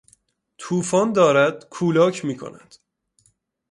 [0.57, 2.75] توفان دارد کولاک میکند.